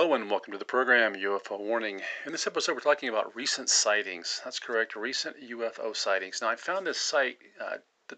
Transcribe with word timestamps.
Hello 0.00 0.14
and 0.14 0.30
welcome 0.30 0.52
to 0.52 0.58
the 0.58 0.64
program 0.64 1.14
UFO 1.14 1.60
Warning. 1.60 2.00
In 2.24 2.32
this 2.32 2.46
episode, 2.46 2.72
we're 2.72 2.80
talking 2.80 3.10
about 3.10 3.36
recent 3.36 3.68
sightings. 3.68 4.40
That's 4.42 4.58
correct, 4.58 4.96
recent 4.96 5.36
UFO 5.42 5.94
sightings. 5.94 6.40
Now, 6.40 6.48
I 6.48 6.56
found 6.56 6.86
this 6.86 6.98
site. 6.98 7.36
Uh, 7.60 7.76
the, 8.08 8.16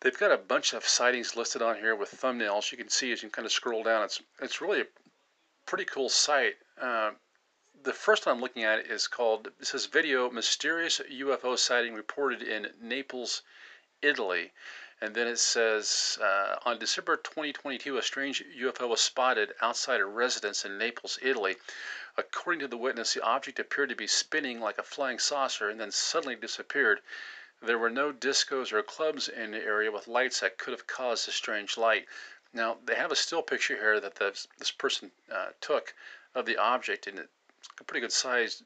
They've 0.00 0.16
got 0.16 0.30
a 0.30 0.36
bunch 0.36 0.74
of 0.74 0.86
sightings 0.86 1.34
listed 1.34 1.60
on 1.60 1.74
here 1.74 1.96
with 1.96 2.12
thumbnails. 2.12 2.70
You 2.70 2.78
can 2.78 2.88
see 2.88 3.10
as 3.10 3.20
you 3.20 3.30
kind 3.30 3.44
of 3.44 3.50
scroll 3.50 3.82
down. 3.82 4.04
It's 4.04 4.22
it's 4.40 4.60
really 4.60 4.82
a 4.82 4.86
pretty 5.66 5.86
cool 5.86 6.08
site. 6.08 6.54
Uh, 6.80 7.14
the 7.82 7.92
first 7.92 8.26
one 8.26 8.36
I'm 8.36 8.40
looking 8.40 8.62
at 8.62 8.86
is 8.86 9.08
called. 9.08 9.48
It 9.58 9.66
says 9.66 9.86
video 9.86 10.30
mysterious 10.30 11.00
UFO 11.12 11.58
sighting 11.58 11.94
reported 11.94 12.42
in 12.42 12.68
Naples, 12.80 13.42
Italy. 14.02 14.52
And 15.00 15.14
then 15.14 15.28
it 15.28 15.38
says 15.38 16.18
uh, 16.20 16.56
on 16.64 16.78
December 16.80 17.16
2022, 17.16 17.98
a 17.98 18.02
strange 18.02 18.42
UFO 18.60 18.88
was 18.88 19.00
spotted 19.00 19.54
outside 19.60 20.00
a 20.00 20.04
residence 20.04 20.64
in 20.64 20.76
Naples, 20.76 21.20
Italy. 21.22 21.56
According 22.16 22.60
to 22.60 22.68
the 22.68 22.76
witness, 22.76 23.14
the 23.14 23.22
object 23.22 23.60
appeared 23.60 23.90
to 23.90 23.94
be 23.94 24.08
spinning 24.08 24.60
like 24.60 24.76
a 24.76 24.82
flying 24.82 25.20
saucer 25.20 25.68
and 25.68 25.78
then 25.80 25.92
suddenly 25.92 26.34
disappeared. 26.34 27.00
There 27.62 27.78
were 27.78 27.90
no 27.90 28.12
discos 28.12 28.72
or 28.72 28.82
clubs 28.82 29.28
in 29.28 29.52
the 29.52 29.62
area 29.62 29.92
with 29.92 30.08
lights 30.08 30.40
that 30.40 30.58
could 30.58 30.72
have 30.72 30.88
caused 30.88 31.28
the 31.28 31.32
strange 31.32 31.76
light. 31.76 32.06
Now, 32.52 32.78
they 32.84 32.96
have 32.96 33.12
a 33.12 33.16
still 33.16 33.42
picture 33.42 33.76
here 33.76 34.00
that 34.00 34.16
this, 34.16 34.48
this 34.58 34.72
person 34.72 35.12
uh, 35.30 35.50
took 35.60 35.94
of 36.34 36.44
the 36.44 36.56
object, 36.56 37.06
and 37.06 37.20
it's 37.20 37.28
a 37.80 37.84
pretty 37.84 38.00
good 38.00 38.12
sized, 38.12 38.64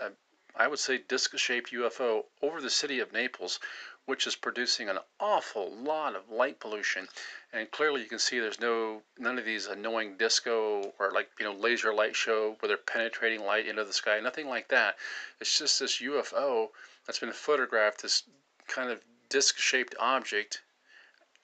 uh, 0.00 0.10
I 0.56 0.66
would 0.66 0.80
say, 0.80 0.98
disc 0.98 1.36
shaped 1.38 1.70
UFO 1.72 2.24
over 2.40 2.60
the 2.60 2.70
city 2.70 2.98
of 2.98 3.12
Naples 3.12 3.60
which 4.06 4.26
is 4.26 4.34
producing 4.34 4.88
an 4.88 4.98
awful 5.20 5.70
lot 5.76 6.16
of 6.16 6.30
light 6.30 6.58
pollution. 6.58 7.06
And 7.52 7.70
clearly 7.70 8.02
you 8.02 8.08
can 8.08 8.18
see 8.18 8.40
there's 8.40 8.60
no 8.60 9.02
none 9.18 9.38
of 9.38 9.44
these 9.44 9.66
annoying 9.66 10.16
disco 10.16 10.92
or 10.98 11.12
like 11.12 11.30
you 11.38 11.44
know 11.44 11.52
laser 11.54 11.94
light 11.94 12.16
show 12.16 12.56
where 12.58 12.68
they're 12.68 12.76
penetrating 12.76 13.44
light 13.44 13.66
into 13.66 13.84
the 13.84 13.92
sky. 13.92 14.18
Nothing 14.20 14.48
like 14.48 14.68
that. 14.68 14.96
It's 15.40 15.58
just 15.58 15.78
this 15.78 16.00
UFO 16.02 16.68
that's 17.06 17.20
been 17.20 17.32
photographed, 17.32 18.02
this 18.02 18.24
kind 18.66 18.90
of 18.90 19.00
disc-shaped 19.28 19.94
object 19.98 20.62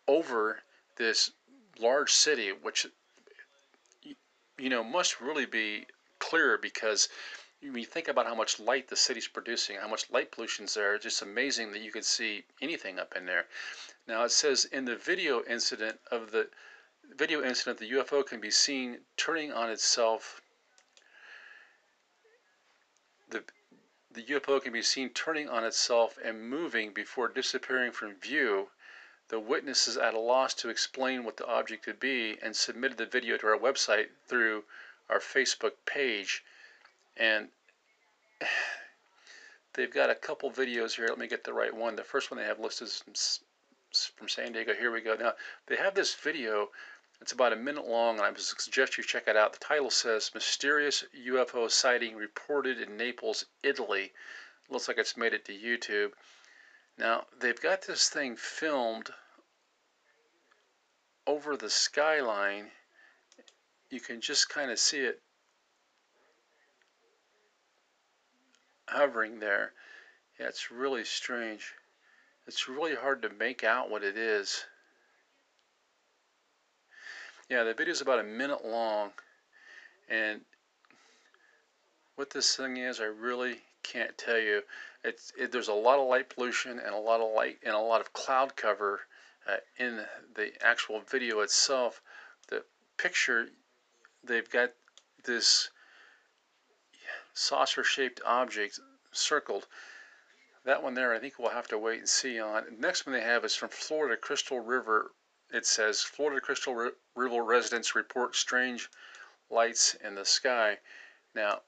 over 0.06 0.60
this 0.96 1.30
large 1.80 2.12
city, 2.12 2.50
which 2.50 2.86
you 4.58 4.68
know 4.68 4.82
must 4.82 5.20
really 5.20 5.46
be 5.46 5.86
clear 6.18 6.58
because 6.58 7.08
you 7.60 7.84
think 7.84 8.08
about 8.08 8.26
how 8.26 8.34
much 8.34 8.60
light 8.60 8.88
the 8.88 8.96
city's 8.96 9.28
producing, 9.28 9.76
how 9.76 9.88
much 9.88 10.10
light 10.10 10.30
pollution's 10.30 10.74
there, 10.74 10.94
it's 10.94 11.04
just 11.04 11.22
amazing 11.22 11.72
that 11.72 11.80
you 11.80 11.90
could 11.90 12.04
see 12.04 12.44
anything 12.60 12.98
up 12.98 13.16
in 13.16 13.26
there. 13.26 13.46
Now 14.06 14.24
it 14.24 14.30
says 14.30 14.64
in 14.64 14.84
the 14.84 14.96
video 14.96 15.42
incident 15.44 16.00
of 16.10 16.30
the 16.30 16.48
video 17.16 17.42
incident, 17.42 17.78
the 17.78 17.90
UFO 17.92 18.24
can 18.24 18.40
be 18.40 18.50
seen 18.50 19.00
turning 19.16 19.52
on 19.52 19.70
itself. 19.70 20.40
The 23.30 23.44
the 24.10 24.22
UFO 24.22 24.62
can 24.62 24.72
be 24.72 24.82
seen 24.82 25.10
turning 25.10 25.48
on 25.48 25.64
itself 25.64 26.18
and 26.24 26.48
moving 26.48 26.92
before 26.92 27.28
disappearing 27.28 27.92
from 27.92 28.14
view. 28.14 28.70
The 29.28 29.38
witness 29.38 29.86
is 29.86 29.96
at 29.96 30.14
a 30.14 30.18
loss 30.18 30.54
to 30.54 30.70
explain 30.70 31.24
what 31.24 31.36
the 31.36 31.46
object 31.46 31.84
could 31.84 32.00
be 32.00 32.38
and 32.40 32.56
submitted 32.56 32.98
the 32.98 33.06
video 33.06 33.36
to 33.36 33.46
our 33.48 33.58
website 33.58 34.08
through 34.26 34.64
our 35.08 35.20
Facebook 35.20 35.72
page 35.84 36.42
and 37.18 37.48
they've 39.74 39.92
got 39.92 40.10
a 40.10 40.14
couple 40.14 40.50
videos 40.50 40.94
here. 40.94 41.06
Let 41.08 41.18
me 41.18 41.28
get 41.28 41.44
the 41.44 41.52
right 41.52 41.74
one. 41.74 41.96
The 41.96 42.04
first 42.04 42.30
one 42.30 42.38
they 42.38 42.46
have 42.46 42.60
listed 42.60 42.88
is 42.88 43.40
from 44.16 44.28
San 44.28 44.52
Diego. 44.52 44.74
Here 44.74 44.92
we 44.92 45.00
go. 45.00 45.14
Now, 45.14 45.32
they 45.66 45.76
have 45.76 45.94
this 45.94 46.14
video. 46.14 46.68
It's 47.20 47.32
about 47.32 47.52
a 47.52 47.56
minute 47.56 47.86
long, 47.86 48.18
and 48.18 48.24
I 48.24 48.32
suggest 48.36 48.96
you 48.96 49.02
check 49.02 49.26
it 49.26 49.36
out. 49.36 49.52
The 49.52 49.58
title 49.58 49.90
says 49.90 50.30
Mysterious 50.34 51.04
UFO 51.26 51.70
Sighting 51.70 52.14
Reported 52.14 52.80
in 52.80 52.96
Naples, 52.96 53.44
Italy. 53.62 54.12
Looks 54.70 54.86
like 54.86 54.98
it's 54.98 55.16
made 55.16 55.32
it 55.32 55.44
to 55.46 55.52
YouTube. 55.52 56.12
Now, 56.96 57.26
they've 57.40 57.60
got 57.60 57.82
this 57.82 58.08
thing 58.08 58.36
filmed 58.36 59.10
over 61.26 61.56
the 61.56 61.70
skyline. 61.70 62.70
You 63.90 64.00
can 64.00 64.20
just 64.20 64.48
kind 64.48 64.70
of 64.70 64.78
see 64.78 65.00
it 65.00 65.22
hovering 68.88 69.38
there. 69.38 69.72
Yeah, 70.38 70.46
it's 70.46 70.70
really 70.70 71.04
strange. 71.04 71.74
It's 72.46 72.68
really 72.68 72.94
hard 72.94 73.22
to 73.22 73.28
make 73.28 73.64
out 73.64 73.90
what 73.90 74.02
it 74.02 74.16
is. 74.16 74.64
Yeah, 77.50 77.64
the 77.64 77.74
video 77.74 77.92
is 77.92 78.00
about 78.00 78.20
a 78.20 78.24
minute 78.24 78.64
long, 78.64 79.10
and 80.08 80.40
what 82.16 82.30
this 82.30 82.56
thing 82.56 82.76
is, 82.76 83.00
I 83.00 83.04
really 83.04 83.58
can't 83.82 84.16
tell 84.18 84.38
you. 84.38 84.62
It's 85.04 85.32
it, 85.38 85.52
there's 85.52 85.68
a 85.68 85.72
lot 85.72 85.98
of 85.98 86.08
light 86.08 86.28
pollution 86.28 86.78
and 86.78 86.94
a 86.94 86.98
lot 86.98 87.20
of 87.20 87.32
light 87.34 87.58
and 87.64 87.74
a 87.74 87.78
lot 87.78 88.00
of 88.00 88.12
cloud 88.12 88.56
cover 88.56 89.00
uh, 89.48 89.56
in 89.78 90.00
the 90.34 90.50
actual 90.62 91.00
video 91.00 91.40
itself. 91.40 92.02
The 92.48 92.64
picture, 92.96 93.48
they've 94.24 94.48
got 94.50 94.72
this 95.24 95.70
saucer-shaped 97.38 98.20
object 98.26 98.80
circled. 99.12 99.66
That 100.64 100.82
one 100.82 100.94
there, 100.94 101.14
I 101.14 101.20
think 101.20 101.38
we'll 101.38 101.50
have 101.50 101.68
to 101.68 101.78
wait 101.78 102.00
and 102.00 102.08
see 102.08 102.40
on. 102.40 102.80
Next 102.80 103.06
one 103.06 103.12
they 103.12 103.20
have 103.20 103.44
is 103.44 103.54
from 103.54 103.68
Florida 103.68 104.16
Crystal 104.16 104.58
River. 104.60 105.12
It 105.50 105.64
says 105.64 106.02
Florida 106.02 106.40
Crystal 106.40 106.90
River 107.14 107.42
residents 107.42 107.94
report 107.94 108.34
strange 108.34 108.90
lights 109.48 109.94
in 109.94 110.14
the 110.14 110.24
sky. 110.24 110.78
Now, 111.34 111.62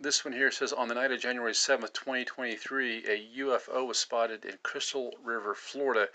this 0.00 0.24
one 0.24 0.34
here 0.34 0.50
says 0.50 0.72
on 0.72 0.88
the 0.88 0.94
night 0.94 1.12
of 1.12 1.20
January 1.20 1.52
7th, 1.52 1.92
2023, 1.92 3.06
a 3.06 3.38
UFO 3.38 3.86
was 3.86 3.98
spotted 3.98 4.44
in 4.44 4.58
Crystal 4.62 5.16
River, 5.22 5.54
Florida. 5.54 6.08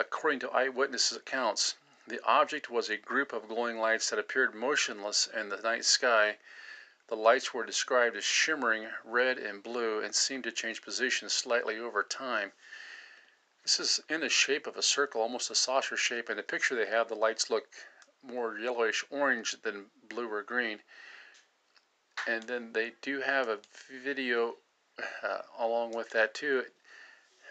According 0.00 0.40
to 0.40 0.50
eyewitnesses' 0.50 1.18
accounts, 1.18 1.76
the 2.06 2.22
object 2.24 2.70
was 2.70 2.88
a 2.88 2.96
group 2.96 3.32
of 3.32 3.48
glowing 3.48 3.78
lights 3.78 4.10
that 4.10 4.18
appeared 4.18 4.54
motionless 4.54 5.26
in 5.26 5.48
the 5.50 5.58
night 5.58 5.84
sky. 5.84 6.38
The 7.08 7.16
lights 7.16 7.52
were 7.52 7.66
described 7.66 8.16
as 8.16 8.24
shimmering 8.24 8.88
red 9.04 9.38
and 9.38 9.62
blue 9.62 10.00
and 10.00 10.14
seemed 10.14 10.44
to 10.44 10.52
change 10.52 10.80
position 10.80 11.28
slightly 11.28 11.78
over 11.78 12.02
time. 12.02 12.52
This 13.62 13.78
is 13.78 14.00
in 14.08 14.20
the 14.20 14.28
shape 14.28 14.66
of 14.66 14.76
a 14.76 14.82
circle, 14.82 15.20
almost 15.20 15.50
a 15.50 15.54
saucer 15.54 15.96
shape. 15.96 16.30
In 16.30 16.36
the 16.36 16.42
picture 16.42 16.74
they 16.74 16.86
have, 16.86 17.08
the 17.08 17.14
lights 17.14 17.50
look 17.50 17.68
more 18.22 18.58
yellowish 18.58 19.04
orange 19.10 19.52
than 19.62 19.90
blue 20.08 20.30
or 20.30 20.42
green. 20.42 20.82
And 22.26 22.44
then 22.44 22.72
they 22.72 22.92
do 23.02 23.20
have 23.20 23.48
a 23.48 23.60
video 24.02 24.56
uh, 25.22 25.42
along 25.58 25.92
with 25.92 26.10
that 26.10 26.34
too. 26.34 26.64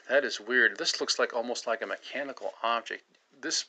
That 0.09 0.25
is 0.25 0.39
weird. 0.39 0.77
This 0.77 0.99
looks 0.99 1.19
like 1.19 1.33
almost 1.33 1.67
like 1.67 1.81
a 1.81 1.87
mechanical 1.87 2.53
object. 2.63 3.03
This 3.39 3.65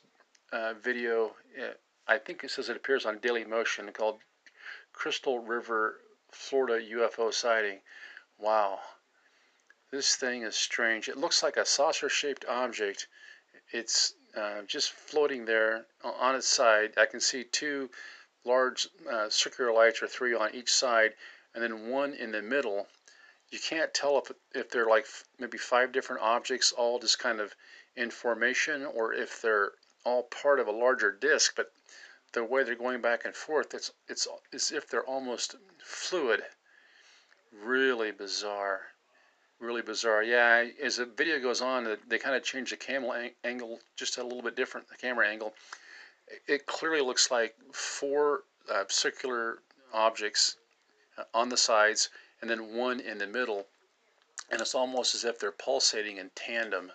uh, 0.51 0.73
video, 0.73 1.35
uh, 1.61 1.73
I 2.07 2.17
think 2.17 2.43
it 2.43 2.51
says 2.51 2.69
it 2.69 2.75
appears 2.75 3.05
on 3.05 3.19
Daily 3.19 3.45
Motion 3.45 3.91
called 3.91 4.19
Crystal 4.95 5.39
River, 5.39 5.99
Florida 6.31 6.83
UFO 6.93 7.33
sighting. 7.33 7.81
Wow. 8.37 8.79
This 9.91 10.15
thing 10.15 10.41
is 10.43 10.55
strange. 10.55 11.09
It 11.09 11.17
looks 11.17 11.43
like 11.43 11.57
a 11.57 11.65
saucer 11.65 12.09
shaped 12.09 12.45
object. 12.45 13.07
It's 13.71 14.15
uh, 14.35 14.61
just 14.63 14.93
floating 14.93 15.45
there 15.45 15.85
on 16.01 16.35
its 16.35 16.47
side. 16.47 16.93
I 16.97 17.05
can 17.05 17.19
see 17.19 17.43
two 17.43 17.91
large 18.45 18.87
uh, 19.09 19.29
circular 19.29 19.73
lights 19.73 20.01
or 20.01 20.07
three 20.07 20.33
on 20.33 20.55
each 20.55 20.73
side, 20.73 21.13
and 21.53 21.61
then 21.61 21.89
one 21.89 22.13
in 22.13 22.31
the 22.31 22.41
middle. 22.41 22.87
You 23.49 23.59
can't 23.59 23.93
tell 23.93 24.17
if, 24.17 24.31
if 24.53 24.69
they're 24.69 24.87
like 24.87 25.07
maybe 25.37 25.57
five 25.57 25.91
different 25.91 26.21
objects 26.21 26.71
all 26.71 26.99
just 26.99 27.19
kind 27.19 27.39
of 27.39 27.53
in 27.95 28.11
formation 28.11 28.85
or 28.85 29.13
if 29.13 29.41
they're 29.41 29.73
all 30.05 30.23
part 30.23 30.59
of 30.59 30.67
a 30.67 30.71
larger 30.71 31.11
disk, 31.11 31.53
but 31.55 31.71
the 32.35 32.43
way 32.43 32.63
they're 32.63 32.75
going 32.75 33.01
back 33.01 33.25
and 33.25 33.33
forth, 33.33 33.73
it's 33.73 33.91
it's 34.07 34.27
as 34.53 34.71
if 34.71 34.87
they're 34.87 35.05
almost 35.05 35.55
fluid. 35.83 36.41
Really 37.51 38.11
bizarre. 38.11 38.81
Really 39.59 39.81
bizarre. 39.81 40.21
Yeah, 40.21 40.65
as 40.83 40.97
the 40.97 41.05
video 41.05 41.39
goes 41.39 41.61
on, 41.61 41.97
they 42.07 42.19
kind 42.19 42.35
of 42.35 42.43
change 42.43 42.69
the 42.69 42.77
camera 42.77 43.29
angle 43.43 43.79
just 43.95 44.17
a 44.17 44.23
little 44.23 44.41
bit 44.41 44.55
different, 44.55 44.89
the 44.89 44.97
camera 44.97 45.27
angle. 45.27 45.53
It 46.47 46.65
clearly 46.65 47.01
looks 47.01 47.31
like 47.31 47.55
four 47.71 48.43
uh, 48.71 48.83
circular 48.89 49.59
objects 49.93 50.57
uh, 51.17 51.23
on 51.33 51.49
the 51.49 51.57
sides 51.57 52.09
and 52.41 52.49
then 52.49 52.75
one 52.75 52.99
in 52.99 53.17
the 53.17 53.27
middle. 53.27 53.65
And 54.51 54.59
it's 54.59 54.75
almost 54.75 55.15
as 55.15 55.23
if 55.23 55.39
they're 55.39 55.51
pulsating 55.51 56.17
in 56.17 56.31
tandem. 56.35 56.91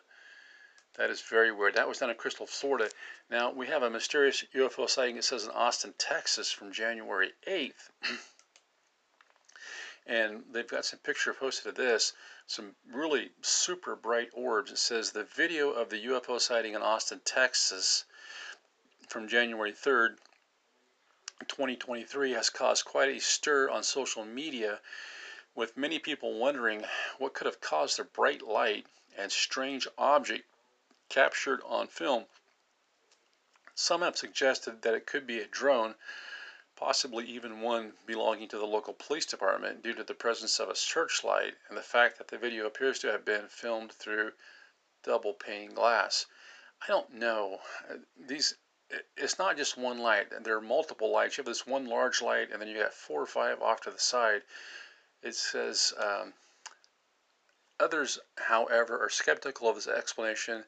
That 0.96 1.10
is 1.10 1.22
very 1.22 1.50
weird. 1.50 1.74
That 1.74 1.88
was 1.88 1.98
down 1.98 2.10
in 2.10 2.16
Crystal, 2.16 2.46
Florida. 2.46 2.90
Now, 3.30 3.52
we 3.52 3.68
have 3.68 3.84
a 3.84 3.90
mysterious 3.90 4.44
UFO 4.54 4.90
sighting, 4.90 5.16
it 5.16 5.24
says 5.24 5.44
in 5.44 5.52
Austin, 5.52 5.94
Texas 5.96 6.50
from 6.50 6.72
January 6.72 7.32
8th. 7.46 7.90
and 10.06 10.42
they've 10.50 10.66
got 10.66 10.84
some 10.84 10.98
picture 10.98 11.32
posted 11.32 11.68
of 11.68 11.74
this. 11.76 12.12
some 12.48 12.74
really 12.92 13.30
super 13.40 13.94
bright 13.94 14.30
orbs. 14.32 14.72
It 14.72 14.78
says 14.78 15.12
the 15.12 15.22
video 15.22 15.70
of 15.70 15.90
the 15.90 16.06
UFO 16.06 16.40
sighting 16.40 16.74
in 16.74 16.82
Austin, 16.82 17.20
Texas 17.24 18.04
from 19.08 19.28
January 19.28 19.72
3rd, 19.72 20.16
2023 21.46 22.32
has 22.32 22.50
caused 22.50 22.84
quite 22.84 23.08
a 23.08 23.20
stir 23.20 23.70
on 23.70 23.82
social 23.82 24.24
media 24.24 24.80
with 25.54 25.76
many 25.76 25.98
people 25.98 26.38
wondering 26.38 26.84
what 27.18 27.34
could 27.34 27.46
have 27.46 27.60
caused 27.60 27.96
the 27.96 28.04
bright 28.04 28.42
light 28.42 28.86
and 29.16 29.32
strange 29.32 29.86
object 29.96 30.44
captured 31.08 31.60
on 31.64 31.86
film. 31.86 32.26
Some 33.80 34.02
have 34.02 34.18
suggested 34.18 34.82
that 34.82 34.92
it 34.92 35.06
could 35.06 35.26
be 35.26 35.40
a 35.40 35.46
drone 35.46 35.94
possibly 36.76 37.24
even 37.24 37.62
one 37.62 37.94
belonging 38.04 38.46
to 38.48 38.58
the 38.58 38.66
local 38.66 38.92
police 38.92 39.24
department 39.24 39.82
due 39.82 39.94
to 39.94 40.04
the 40.04 40.12
presence 40.12 40.60
of 40.60 40.68
a 40.68 40.76
searchlight 40.76 41.56
and 41.66 41.78
the 41.78 41.82
fact 41.82 42.18
that 42.18 42.28
the 42.28 42.36
video 42.36 42.66
appears 42.66 42.98
to 42.98 43.10
have 43.10 43.24
been 43.24 43.48
filmed 43.48 43.90
through 43.90 44.34
double 45.02 45.32
pane 45.32 45.72
glass. 45.72 46.26
I 46.82 46.88
don't 46.88 47.14
know. 47.14 47.62
These 48.18 48.54
it's 49.16 49.38
not 49.38 49.56
just 49.56 49.78
one 49.78 49.98
light. 49.98 50.28
There 50.44 50.58
are 50.58 50.60
multiple 50.60 51.10
lights. 51.10 51.38
You 51.38 51.42
have 51.42 51.46
this 51.46 51.66
one 51.66 51.86
large 51.86 52.20
light, 52.20 52.50
and 52.50 52.60
then 52.60 52.68
you 52.68 52.82
got 52.82 52.92
four 52.92 53.22
or 53.22 53.26
five 53.26 53.62
off 53.62 53.80
to 53.82 53.90
the 53.90 53.98
side. 53.98 54.42
It 55.22 55.34
says 55.34 55.94
um, 55.96 56.34
others, 57.78 58.18
however, 58.36 59.02
are 59.02 59.08
skeptical 59.08 59.70
of 59.70 59.76
this 59.76 59.88
explanation 59.88 60.66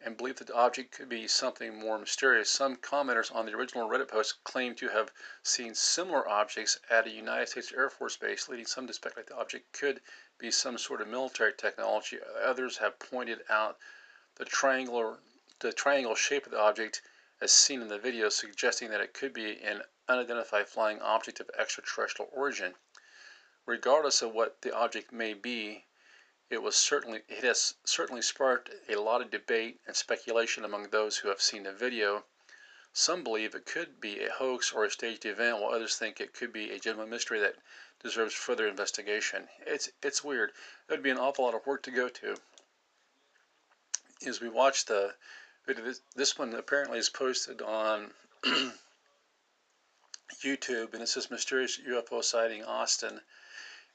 and 0.00 0.18
believe 0.18 0.36
that 0.36 0.46
the 0.46 0.54
object 0.54 0.92
could 0.92 1.08
be 1.08 1.26
something 1.26 1.74
more 1.78 1.98
mysterious. 1.98 2.50
Some 2.50 2.76
commenters 2.76 3.34
on 3.34 3.46
the 3.46 3.54
original 3.54 3.88
Reddit 3.88 4.08
post 4.08 4.44
claim 4.44 4.74
to 4.74 4.88
have 4.88 5.10
seen 5.42 5.74
similar 5.74 6.28
objects 6.28 6.78
at 6.90 7.06
a 7.06 7.10
United 7.10 7.48
States 7.48 7.72
Air 7.72 7.88
Force 7.88 8.16
base, 8.16 8.46
leading 8.48 8.66
some 8.66 8.86
to 8.86 8.92
speculate 8.92 9.28
the 9.28 9.36
object 9.36 9.72
could 9.72 10.02
be 10.38 10.50
some 10.50 10.76
sort 10.76 11.00
of 11.00 11.08
military 11.08 11.54
technology. 11.54 12.18
Others 12.42 12.76
have 12.76 12.98
pointed 12.98 13.42
out 13.48 13.78
the 14.34 14.44
triangular 14.44 15.18
the 15.60 15.72
triangle 15.72 16.14
shape 16.14 16.44
of 16.44 16.52
the 16.52 16.60
object 16.60 17.00
as 17.40 17.50
seen 17.50 17.80
in 17.80 17.88
the 17.88 17.98
video, 17.98 18.28
suggesting 18.28 18.90
that 18.90 19.00
it 19.00 19.14
could 19.14 19.32
be 19.32 19.58
an 19.62 19.82
unidentified 20.08 20.68
flying 20.68 21.00
object 21.00 21.40
of 21.40 21.50
extraterrestrial 21.58 22.30
origin. 22.34 22.74
Regardless 23.64 24.22
of 24.22 24.32
what 24.32 24.60
the 24.60 24.74
object 24.74 25.10
may 25.10 25.32
be, 25.32 25.86
it 26.48 26.62
was 26.62 26.76
certainly 26.76 27.22
it 27.28 27.42
has 27.42 27.74
certainly 27.84 28.22
sparked 28.22 28.70
a 28.88 28.94
lot 28.94 29.20
of 29.20 29.32
debate 29.32 29.80
and 29.86 29.96
speculation 29.96 30.64
among 30.64 30.88
those 30.88 31.18
who 31.18 31.28
have 31.28 31.42
seen 31.42 31.64
the 31.64 31.72
video. 31.72 32.24
Some 32.92 33.24
believe 33.24 33.54
it 33.54 33.66
could 33.66 34.00
be 34.00 34.22
a 34.22 34.30
hoax 34.30 34.72
or 34.72 34.84
a 34.84 34.90
staged 34.90 35.26
event, 35.26 35.58
while 35.58 35.74
others 35.74 35.96
think 35.96 36.20
it 36.20 36.32
could 36.32 36.52
be 36.52 36.70
a 36.70 36.78
genuine 36.78 37.10
mystery 37.10 37.40
that 37.40 37.56
deserves 38.00 38.32
further 38.32 38.68
investigation. 38.68 39.48
It's 39.66 39.90
it's 40.02 40.22
weird. 40.22 40.50
It 40.88 40.92
would 40.92 41.02
be 41.02 41.10
an 41.10 41.18
awful 41.18 41.44
lot 41.44 41.54
of 41.54 41.66
work 41.66 41.82
to 41.82 41.90
go 41.90 42.08
to. 42.08 42.36
As 44.24 44.40
we 44.40 44.48
watch 44.48 44.84
the 44.84 45.16
video, 45.66 45.92
this, 46.14 46.38
one 46.38 46.54
apparently 46.54 46.98
is 46.98 47.10
posted 47.10 47.60
on 47.60 48.14
YouTube, 50.44 50.94
and 50.94 51.02
it 51.02 51.08
says 51.08 51.28
mysterious 51.28 51.78
UFO 51.78 52.22
sighting 52.22 52.64
Austin. 52.64 53.20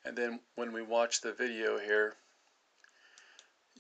And 0.03 0.18
then 0.18 0.42
when 0.56 0.74
we 0.74 0.81
watch 0.81 1.21
the 1.21 1.31
video 1.31 1.80
here, 1.80 2.18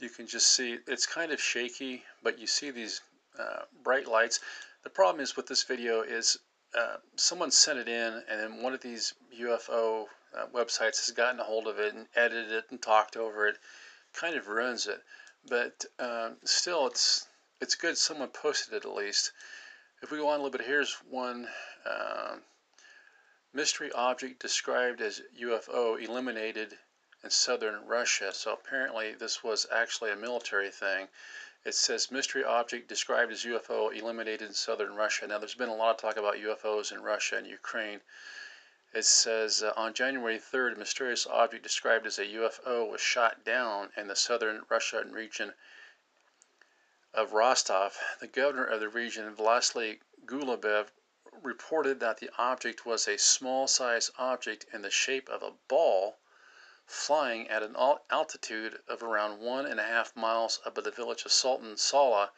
you 0.01 0.09
can 0.09 0.27
just 0.27 0.47
see 0.55 0.77
it's 0.87 1.05
kind 1.05 1.31
of 1.31 1.41
shaky, 1.41 2.03
but 2.23 2.39
you 2.39 2.47
see 2.47 2.71
these 2.71 3.01
uh, 3.39 3.61
bright 3.83 4.07
lights. 4.07 4.39
The 4.83 4.89
problem 4.89 5.21
is 5.21 5.35
with 5.35 5.47
this 5.47 5.63
video 5.63 6.01
is 6.01 6.37
uh, 6.77 6.97
someone 7.15 7.51
sent 7.51 7.79
it 7.79 7.87
in, 7.87 8.23
and 8.29 8.39
then 8.39 8.63
one 8.63 8.73
of 8.73 8.81
these 8.81 9.13
UFO 9.39 10.05
uh, 10.35 10.45
websites 10.53 11.05
has 11.05 11.13
gotten 11.15 11.39
a 11.39 11.43
hold 11.43 11.67
of 11.67 11.79
it 11.79 11.93
and 11.93 12.07
edited 12.15 12.51
it 12.51 12.65
and 12.71 12.81
talked 12.81 13.17
over 13.17 13.47
it, 13.47 13.57
kind 14.13 14.35
of 14.35 14.47
ruins 14.47 14.87
it. 14.87 15.01
But 15.47 15.85
um, 15.99 16.37
still, 16.43 16.87
it's 16.87 17.27
it's 17.59 17.75
good 17.75 17.97
someone 17.97 18.29
posted 18.29 18.73
it 18.73 18.85
at 18.85 18.93
least. 18.93 19.31
If 20.01 20.11
we 20.11 20.17
go 20.17 20.29
on 20.29 20.39
a 20.39 20.43
little 20.43 20.57
bit, 20.57 20.65
here's 20.65 20.93
one 21.09 21.47
uh, 21.85 22.37
mystery 23.53 23.91
object 23.91 24.41
described 24.41 25.01
as 25.01 25.21
UFO 25.39 26.01
eliminated 26.03 26.77
in 27.23 27.29
southern 27.29 27.85
Russia. 27.85 28.33
So 28.33 28.53
apparently 28.53 29.13
this 29.13 29.43
was 29.43 29.67
actually 29.71 30.11
a 30.11 30.15
military 30.15 30.71
thing. 30.71 31.07
It 31.63 31.75
says 31.75 32.09
mystery 32.09 32.43
object 32.43 32.87
described 32.87 33.31
as 33.31 33.43
UFO 33.43 33.95
eliminated 33.95 34.47
in 34.47 34.53
southern 34.53 34.95
Russia. 34.95 35.27
Now 35.27 35.37
there's 35.37 35.53
been 35.53 35.69
a 35.69 35.75
lot 35.75 35.91
of 35.91 35.97
talk 35.97 36.17
about 36.17 36.37
UFOs 36.37 36.91
in 36.91 37.03
Russia 37.03 37.37
and 37.37 37.45
Ukraine. 37.45 38.01
It 38.93 39.05
says 39.05 39.61
uh, 39.61 39.71
on 39.77 39.93
January 39.93 40.39
3rd, 40.39 40.73
a 40.75 40.79
mysterious 40.79 41.27
object 41.27 41.61
described 41.61 42.07
as 42.07 42.17
a 42.17 42.25
UFO 42.25 42.89
was 42.89 42.99
shot 42.99 43.43
down 43.43 43.91
in 43.95 44.07
the 44.07 44.15
southern 44.15 44.65
Russian 44.69 45.11
region 45.11 45.53
of 47.13 47.33
Rostov. 47.33 47.97
The 48.19 48.27
governor 48.27 48.65
of 48.65 48.79
the 48.79 48.89
region, 48.89 49.35
Vasily 49.35 50.01
Golubev, 50.25 50.87
reported 51.43 51.99
that 51.99 52.17
the 52.17 52.31
object 52.37 52.85
was 52.85 53.07
a 53.07 53.17
small 53.17 53.67
sized 53.67 54.11
object 54.17 54.65
in 54.73 54.81
the 54.81 54.89
shape 54.89 55.29
of 55.29 55.43
a 55.43 55.53
ball 55.67 56.17
flying 56.93 57.49
at 57.49 57.63
an 57.63 57.73
altitude 58.09 58.83
of 58.85 59.01
around 59.01 59.39
one 59.39 59.65
and 59.65 59.79
a 59.79 59.83
half 59.83 60.13
miles 60.13 60.59
above 60.65 60.83
the 60.83 60.91
village 60.91 61.23
of 61.23 61.31
Sultan 61.31 61.77
Sala. 61.77 62.33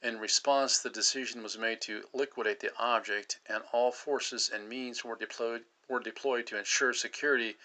In 0.00 0.18
response, 0.18 0.78
the 0.78 0.88
decision 0.88 1.42
was 1.42 1.58
made 1.58 1.82
to 1.82 2.08
liquidate 2.14 2.60
the 2.60 2.74
object, 2.78 3.38
and 3.44 3.62
all 3.70 3.92
forces 3.92 4.48
and 4.48 4.66
means 4.66 5.04
were 5.04 5.14
deployed, 5.14 5.66
were 5.88 6.00
deployed 6.00 6.46
to 6.46 6.56
ensure 6.56 6.94
security, 6.94 7.58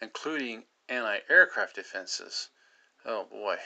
including 0.00 0.66
anti 0.88 1.20
aircraft 1.28 1.74
defenses. 1.74 2.48
Oh 3.04 3.24
boy. 3.24 3.60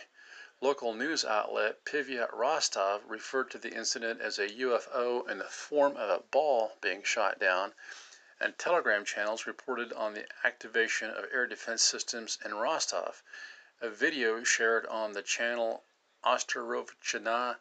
Local 0.60 0.92
news 0.92 1.24
outlet 1.24 1.84
Pivya 1.84 2.28
Rostov 2.32 3.04
referred 3.06 3.52
to 3.52 3.58
the 3.58 3.70
incident 3.70 4.20
as 4.20 4.36
a 4.40 4.48
UFO 4.48 5.30
in 5.30 5.38
the 5.38 5.44
form 5.44 5.96
of 5.96 6.10
a 6.10 6.18
ball 6.18 6.76
being 6.80 7.04
shot 7.04 7.38
down 7.38 7.72
and 8.40 8.58
telegram 8.58 9.04
channels 9.04 9.46
reported 9.46 9.92
on 9.92 10.14
the 10.14 10.26
activation 10.44 11.10
of 11.10 11.26
air 11.32 11.46
defense 11.46 11.82
systems 11.82 12.38
in 12.44 12.54
Rostov. 12.54 13.22
A 13.80 13.90
video 13.90 14.42
shared 14.44 14.86
on 14.86 15.12
the 15.12 15.22
channel 15.22 15.84
Osterovchina 16.24 17.58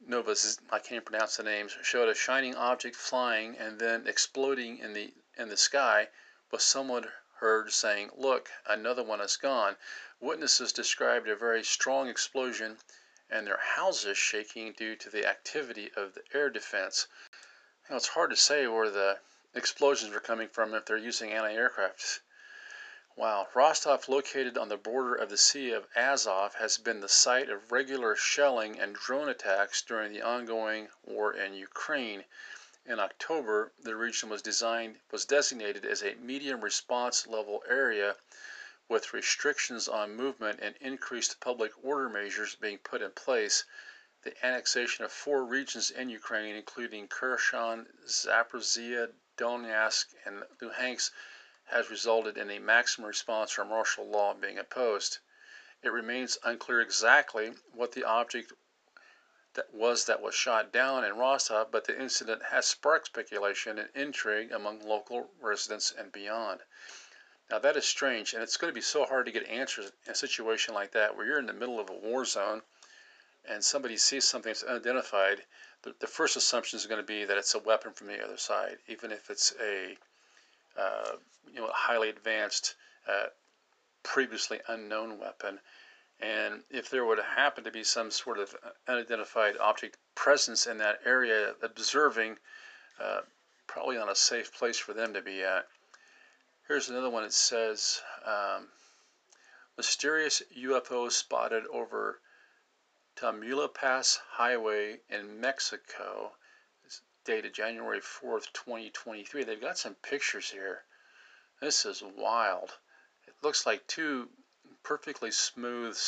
Novas, 0.00 0.60
I 0.70 0.78
can't 0.78 1.04
pronounce 1.04 1.36
the 1.36 1.42
names, 1.42 1.76
showed 1.82 2.08
a 2.08 2.14
shining 2.14 2.54
object 2.54 2.94
flying 2.94 3.56
and 3.58 3.80
then 3.80 4.06
exploding 4.06 4.78
in 4.78 4.92
the 4.92 5.12
in 5.36 5.48
the 5.48 5.56
sky, 5.56 6.08
with 6.52 6.62
someone 6.62 7.12
heard 7.40 7.72
saying, 7.72 8.12
"Look, 8.14 8.50
another 8.64 9.02
one 9.02 9.20
is 9.20 9.36
gone." 9.36 9.76
Witnesses 10.20 10.72
described 10.72 11.28
a 11.28 11.34
very 11.34 11.64
strong 11.64 12.08
explosion 12.08 12.78
and 13.28 13.44
their 13.44 13.58
houses 13.58 14.16
shaking 14.16 14.72
due 14.72 14.94
to 14.94 15.10
the 15.10 15.26
activity 15.26 15.92
of 15.96 16.14
the 16.14 16.22
air 16.32 16.48
defense. 16.48 17.08
Now, 17.90 17.96
it's 17.96 18.08
hard 18.08 18.30
to 18.30 18.36
say 18.36 18.68
where 18.68 18.90
the 18.90 19.18
explosions 19.54 20.14
are 20.14 20.20
coming 20.20 20.48
from 20.48 20.74
if 20.74 20.84
they're 20.84 20.96
using 20.96 21.32
anti-aircraft. 21.32 22.20
Wow, 23.16 23.48
Rostov, 23.52 24.08
located 24.08 24.56
on 24.56 24.68
the 24.68 24.76
border 24.76 25.14
of 25.14 25.28
the 25.28 25.36
Sea 25.36 25.72
of 25.72 25.88
Azov, 25.96 26.54
has 26.54 26.78
been 26.78 27.00
the 27.00 27.08
site 27.08 27.48
of 27.48 27.72
regular 27.72 28.14
shelling 28.14 28.78
and 28.78 28.94
drone 28.94 29.28
attacks 29.28 29.82
during 29.82 30.12
the 30.12 30.22
ongoing 30.22 30.88
war 31.02 31.34
in 31.34 31.54
Ukraine. 31.54 32.24
In 32.86 33.00
October, 33.00 33.72
the 33.80 33.96
region 33.96 34.28
was 34.28 34.40
designed 34.40 35.00
was 35.10 35.24
designated 35.24 35.84
as 35.84 36.02
a 36.02 36.14
medium 36.14 36.60
response 36.60 37.26
level 37.26 37.64
area 37.68 38.16
with 38.88 39.12
restrictions 39.12 39.88
on 39.88 40.14
movement 40.14 40.60
and 40.62 40.76
increased 40.80 41.40
public 41.40 41.72
order 41.82 42.08
measures 42.08 42.54
being 42.54 42.78
put 42.78 43.02
in 43.02 43.10
place 43.10 43.64
the 44.22 44.46
annexation 44.46 45.04
of 45.04 45.12
four 45.12 45.44
regions 45.44 45.90
in 45.90 46.08
Ukraine, 46.08 46.56
including 46.56 47.06
Kherson, 47.06 47.86
Zaporizhia, 48.06 49.12
Donetsk, 49.36 50.06
and 50.24 50.42
Luhansk, 50.60 51.12
has 51.66 51.90
resulted 51.90 52.36
in 52.36 52.50
a 52.50 52.58
maximum 52.58 53.06
response 53.06 53.52
from 53.52 53.68
martial 53.68 54.06
law 54.06 54.34
being 54.34 54.58
imposed. 54.58 55.18
It 55.82 55.90
remains 55.90 56.36
unclear 56.42 56.80
exactly 56.80 57.54
what 57.72 57.92
the 57.92 58.02
object 58.04 58.52
that 59.54 59.72
was 59.72 60.06
that 60.06 60.20
was 60.20 60.34
shot 60.34 60.72
down 60.72 61.04
in 61.04 61.16
Rostov, 61.16 61.70
but 61.70 61.84
the 61.84 61.98
incident 61.98 62.42
has 62.44 62.66
sparked 62.66 63.06
speculation 63.06 63.78
and 63.78 63.88
intrigue 63.94 64.50
among 64.50 64.80
local 64.80 65.30
residents 65.40 65.92
and 65.92 66.10
beyond. 66.10 66.60
Now 67.50 67.58
that 67.60 67.76
is 67.76 67.86
strange, 67.86 68.34
and 68.34 68.42
it's 68.42 68.56
going 68.56 68.70
to 68.70 68.74
be 68.74 68.80
so 68.80 69.04
hard 69.04 69.26
to 69.26 69.32
get 69.32 69.46
answers 69.46 69.92
in 70.06 70.12
a 70.12 70.14
situation 70.14 70.74
like 70.74 70.92
that 70.92 71.16
where 71.16 71.24
you're 71.24 71.38
in 71.38 71.46
the 71.46 71.52
middle 71.52 71.78
of 71.78 71.88
a 71.88 71.94
war 71.94 72.24
zone 72.24 72.62
and 73.50 73.62
somebody 73.62 73.96
sees 73.96 74.24
something 74.24 74.50
that's 74.50 74.62
unidentified, 74.62 75.42
the, 75.82 75.94
the 76.00 76.06
first 76.06 76.36
assumption 76.36 76.76
is 76.76 76.86
going 76.86 77.00
to 77.00 77.06
be 77.06 77.24
that 77.24 77.36
it's 77.36 77.54
a 77.54 77.58
weapon 77.60 77.92
from 77.92 78.08
the 78.08 78.22
other 78.22 78.36
side, 78.36 78.78
even 78.88 79.12
if 79.12 79.30
it's 79.30 79.54
a 79.62 79.96
uh, 80.78 81.12
you 81.52 81.60
know 81.60 81.70
highly 81.72 82.08
advanced, 82.08 82.74
uh, 83.08 83.26
previously 84.02 84.60
unknown 84.68 85.18
weapon. 85.18 85.58
And 86.20 86.62
if 86.70 86.90
there 86.90 87.04
would 87.04 87.20
happen 87.20 87.62
to 87.64 87.70
be 87.70 87.84
some 87.84 88.10
sort 88.10 88.38
of 88.38 88.54
unidentified 88.88 89.56
object 89.58 89.98
presence 90.16 90.66
in 90.66 90.78
that 90.78 91.00
area, 91.04 91.54
observing, 91.62 92.38
uh, 93.00 93.20
probably 93.68 93.96
not 93.96 94.10
a 94.10 94.16
safe 94.16 94.52
place 94.52 94.78
for 94.78 94.92
them 94.94 95.14
to 95.14 95.22
be 95.22 95.42
at. 95.42 95.66
Here's 96.66 96.88
another 96.88 97.10
one. 97.10 97.24
It 97.24 97.32
says. 97.32 98.00
Um, 98.26 98.68
Mysterious 99.78 100.42
UFO 100.56 101.08
spotted 101.08 101.64
over 101.68 102.20
Tamaulipas 103.20 104.20
Highway 104.30 105.00
in 105.08 105.40
Mexico. 105.40 106.36
It's 106.84 107.02
dated 107.24 107.52
January 107.52 108.00
4th, 108.00 108.52
2023. 108.52 109.42
They've 109.42 109.60
got 109.60 109.76
some 109.76 109.96
pictures 109.96 110.50
here. 110.50 110.84
This 111.60 111.84
is 111.84 112.00
wild. 112.00 112.78
It 113.26 113.34
looks 113.42 113.66
like 113.66 113.84
two 113.88 114.30
perfectly 114.84 115.32
smooth 115.32 115.98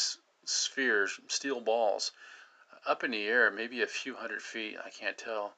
spheres, 0.45 1.19
steel 1.27 1.61
balls, 1.61 2.13
up 2.87 3.03
in 3.03 3.11
the 3.11 3.27
air, 3.27 3.51
maybe 3.51 3.83
a 3.83 3.89
few 3.89 4.15
hundred 4.15 4.41
feet. 4.41 4.79
I 4.79 4.91
can't 4.91 5.19
tell. 5.19 5.57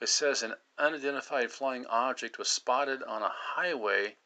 It 0.00 0.10
says 0.10 0.42
an 0.42 0.54
unidentified 0.76 1.50
flying 1.50 1.86
object 1.86 2.36
was 2.36 2.50
spotted 2.50 3.02
on 3.02 3.22
a 3.22 3.32
highway 3.34 4.18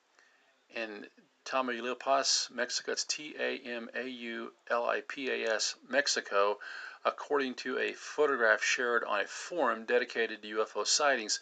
in 0.71 1.09
Tamaulipas, 1.49 2.51
Mexico. 2.51 2.93
It's 2.93 3.05
T 3.05 3.35
A 3.39 3.59
M 3.61 3.89
A 3.95 4.07
U 4.07 4.53
L 4.69 4.87
I 4.87 5.01
P 5.01 5.31
A 5.31 5.55
S, 5.55 5.77
Mexico, 5.89 6.61
according 7.07 7.55
to 7.55 7.79
a 7.79 7.95
photograph 7.95 8.63
shared 8.63 9.03
on 9.03 9.21
a 9.21 9.27
forum 9.27 9.87
dedicated 9.87 10.43
to 10.43 10.59
UFO 10.59 10.87
sightings. 10.87 11.41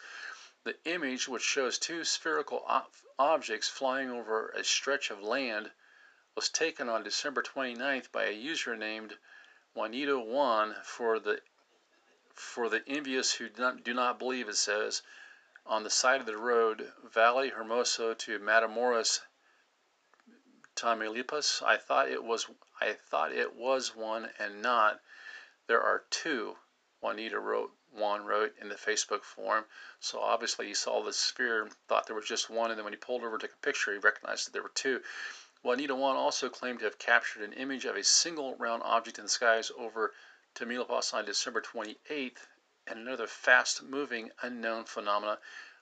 The 0.62 0.76
image, 0.84 1.26
which 1.26 1.42
shows 1.42 1.76
two 1.76 2.04
spherical 2.04 2.64
ob- 2.68 2.92
objects 3.18 3.68
flying 3.68 4.10
over 4.10 4.50
a 4.50 4.62
stretch 4.62 5.10
of 5.10 5.24
land, 5.24 5.72
was 6.36 6.50
taken 6.50 6.88
on 6.88 7.02
December 7.02 7.42
29th 7.42 8.12
by 8.12 8.26
a 8.26 8.30
user 8.30 8.76
named 8.76 9.18
Juanito 9.74 10.20
Juan 10.20 10.76
for 10.84 11.18
the 11.18 11.40
for 12.32 12.68
the 12.68 12.84
envious 12.86 13.32
who 13.32 13.48
do 13.48 13.60
not, 13.60 13.82
do 13.82 13.92
not 13.92 14.20
believe, 14.20 14.48
it 14.48 14.56
says, 14.56 15.02
on 15.66 15.82
the 15.82 15.90
side 15.90 16.20
of 16.20 16.26
the 16.26 16.36
road, 16.36 16.92
Valley 17.02 17.50
Hermoso 17.50 18.14
to 18.14 18.38
Matamoros, 18.38 19.18
Tamaulipas. 20.76 21.62
I 21.62 21.76
thought 21.76 22.08
it 22.08 22.22
was 22.22 22.46
I 22.80 22.92
thought 22.92 23.32
it 23.32 23.54
was 23.54 23.96
one 23.96 24.30
and 24.38 24.62
not. 24.62 25.00
There 25.66 25.82
are 25.82 26.04
two. 26.10 26.56
Juanita 27.00 27.40
wrote 27.40 27.72
Juan 27.92 28.26
wrote 28.26 28.54
in 28.60 28.68
the 28.68 28.74
Facebook 28.74 29.22
forum. 29.22 29.64
So 30.00 30.20
obviously 30.20 30.66
he 30.66 30.74
saw 30.74 31.02
the 31.02 31.12
sphere, 31.12 31.70
thought 31.88 32.06
there 32.06 32.14
was 32.14 32.28
just 32.28 32.50
one, 32.50 32.70
and 32.70 32.78
then 32.78 32.84
when 32.84 32.92
he 32.92 32.98
pulled 32.98 33.22
over 33.22 33.38
to 33.38 33.46
take 33.46 33.54
a 33.54 33.58
picture, 33.58 33.92
he 33.92 33.98
recognized 33.98 34.46
that 34.46 34.52
there 34.52 34.62
were 34.62 34.68
two. 34.74 35.02
Juanita 35.62 35.94
Juan 35.94 36.16
also 36.16 36.50
claimed 36.50 36.80
to 36.80 36.84
have 36.84 36.98
captured 36.98 37.42
an 37.42 37.54
image 37.54 37.86
of 37.86 37.96
a 37.96 38.04
single 38.04 38.54
round 38.56 38.82
object 38.84 39.18
in 39.18 39.24
the 39.24 39.30
skies 39.30 39.72
over 39.78 40.12
Tamaulipas 40.54 41.14
on 41.14 41.24
December 41.24 41.62
28th, 41.62 42.46
and 42.86 42.98
another 43.00 43.26
fast-moving 43.26 44.30
unknown 44.42 44.84
phenomena 44.84 45.38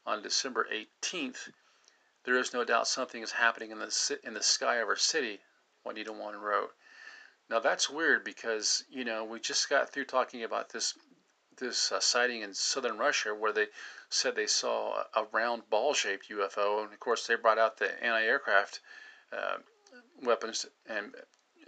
on 0.06 0.22
December 0.22 0.68
18th. 0.72 1.50
There 2.24 2.38
is 2.38 2.54
no 2.54 2.64
doubt 2.64 2.88
something 2.88 3.22
is 3.22 3.32
happening 3.32 3.70
in 3.70 3.78
the 3.78 4.20
in 4.24 4.32
the 4.34 4.42
sky 4.42 4.76
of 4.76 4.88
our 4.88 4.96
city, 4.96 5.40
Juanita 5.84 6.12
Juan 6.12 6.36
wrote. 6.36 6.74
Now 7.50 7.60
that's 7.60 7.90
weird 7.90 8.24
because 8.24 8.84
you 8.88 9.04
know 9.04 9.24
we 9.24 9.40
just 9.40 9.68
got 9.68 9.90
through 9.90 10.06
talking 10.06 10.42
about 10.42 10.70
this 10.70 10.94
this 11.58 11.92
uh, 11.92 12.00
sighting 12.00 12.40
in 12.40 12.54
southern 12.54 12.96
Russia 12.96 13.34
where 13.34 13.52
they 13.52 13.68
said 14.08 14.34
they 14.34 14.46
saw 14.46 15.04
a, 15.14 15.24
round 15.32 15.68
ball-shaped 15.68 16.28
UFO, 16.30 16.82
and 16.82 16.92
of 16.92 17.00
course 17.00 17.26
they 17.26 17.36
brought 17.36 17.58
out 17.58 17.76
the 17.76 17.92
anti-aircraft 18.02 18.80
uh, 19.30 19.58
weapons 20.22 20.66
and 20.86 21.14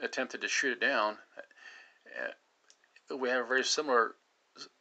attempted 0.01 0.41
to 0.41 0.49
shoot 0.49 0.73
it 0.73 0.81
down. 0.81 1.19
Uh, 2.19 3.17
we 3.17 3.29
have 3.29 3.45
a 3.45 3.49
very 3.49 3.65
similar 3.65 4.17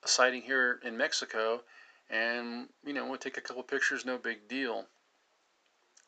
sighting 0.05 0.41
here 0.41 0.79
in 0.83 0.95
Mexico, 0.95 1.61
and 2.09 2.69
you 2.85 2.93
know 2.93 3.05
we'll 3.05 3.17
take 3.17 3.37
a 3.37 3.41
couple 3.41 3.61
pictures, 3.63 4.05
no 4.05 4.17
big 4.17 4.47
deal. 4.47 4.87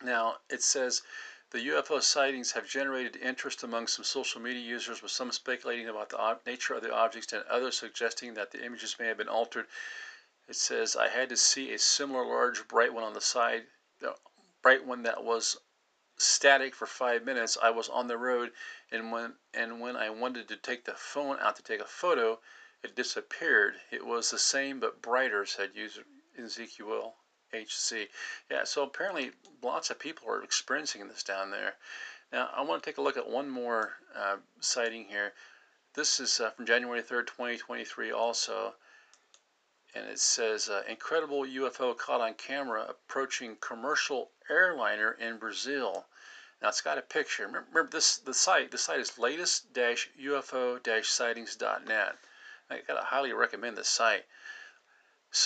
Now, 0.03 0.41
it 0.49 0.61
says 0.61 1.01
the 1.49 1.69
UFO 1.69 2.03
sightings 2.03 2.51
have 2.51 2.67
generated 2.67 3.15
interest 3.15 3.63
among 3.63 3.87
some 3.87 4.05
social 4.05 4.39
media 4.39 4.61
users, 4.61 5.01
with 5.01 5.11
some 5.11 5.31
speculating 5.31 5.89
about 5.89 6.09
the 6.09 6.39
nature 6.45 6.75
of 6.75 6.83
the 6.83 6.93
objects 6.93 7.33
and 7.33 7.43
others 7.45 7.79
suggesting 7.79 8.35
that 8.35 8.51
the 8.51 8.63
images 8.63 8.99
may 8.99 9.07
have 9.07 9.17
been 9.17 9.27
altered. 9.27 9.67
It 10.47 10.55
says, 10.55 10.95
I 10.95 11.07
had 11.07 11.29
to 11.29 11.37
see 11.37 11.73
a 11.73 11.79
similar 11.79 12.25
large 12.25 12.67
bright 12.67 12.93
one 12.93 13.03
on 13.03 13.13
the 13.13 13.21
side, 13.21 13.67
uh, 14.05 14.13
bright 14.61 14.85
one 14.85 15.03
that 15.03 15.23
was 15.23 15.57
static 16.17 16.75
for 16.75 16.85
five 16.85 17.23
minutes. 17.23 17.57
I 17.57 17.69
was 17.69 17.89
on 17.89 18.07
the 18.07 18.17
road, 18.17 18.53
and 18.91 19.11
when 19.11 19.37
and 19.53 19.79
when 19.79 19.95
I 19.95 20.09
wanted 20.09 20.47
to 20.49 20.57
take 20.57 20.85
the 20.85 20.95
phone 20.95 21.39
out 21.39 21.55
to 21.55 21.63
take 21.63 21.81
a 21.81 21.85
photo, 21.85 22.39
it 22.83 22.95
disappeared. 22.95 23.81
It 23.89 24.05
was 24.05 24.29
the 24.29 24.37
same 24.37 24.79
but 24.79 25.01
brighter, 25.01 25.45
said 25.45 25.75
user 25.75 26.03
Ezekiel. 26.37 27.15
HC. 27.53 28.09
Yeah, 28.49 28.63
so 28.63 28.83
apparently 28.83 29.31
lots 29.61 29.89
of 29.89 29.99
people 29.99 30.29
are 30.29 30.43
experiencing 30.43 31.07
this 31.07 31.23
down 31.23 31.51
there. 31.51 31.75
Now, 32.31 32.49
I 32.53 32.61
want 32.61 32.83
to 32.83 32.89
take 32.89 32.97
a 32.97 33.01
look 33.01 33.17
at 33.17 33.29
one 33.29 33.49
more 33.49 33.93
uh, 34.15 34.37
sighting 34.59 35.05
here. 35.05 35.33
This 35.93 36.19
is 36.19 36.39
uh, 36.39 36.51
from 36.51 36.65
January 36.65 37.01
3rd, 37.01 37.27
2023 37.27 38.11
also. 38.11 38.75
And 39.95 40.09
it 40.09 40.19
says, 40.19 40.69
uh, 40.69 40.83
incredible 40.87 41.43
UFO 41.43 41.97
caught 41.97 42.21
on 42.21 42.33
camera 42.33 42.85
approaching 42.89 43.57
commercial 43.61 44.31
airliner 44.49 45.13
in 45.13 45.37
Brazil. 45.37 46.05
Now 46.61 46.69
it's 46.69 46.81
got 46.81 46.97
a 46.97 47.01
picture. 47.01 47.45
Remember, 47.45 47.67
remember 47.71 47.91
this 47.91 48.17
the 48.17 48.33
site. 48.33 48.71
The 48.71 48.77
site 48.77 48.99
is 48.99 49.17
latest-ufo-sightings.net. 49.17 52.17
I 52.69 52.81
gotta 52.85 53.05
highly 53.05 53.31
recommend 53.31 53.77
this 53.77 53.87
site. 53.87 54.25